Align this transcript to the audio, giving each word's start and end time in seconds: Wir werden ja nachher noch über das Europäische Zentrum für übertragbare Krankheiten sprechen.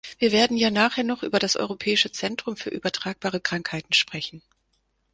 Wir 0.17 0.31
werden 0.31 0.57
ja 0.57 0.71
nachher 0.71 1.03
noch 1.03 1.21
über 1.21 1.37
das 1.37 1.55
Europäische 1.55 2.11
Zentrum 2.11 2.57
für 2.57 2.71
übertragbare 2.71 3.39
Krankheiten 3.39 3.93
sprechen. 3.93 4.41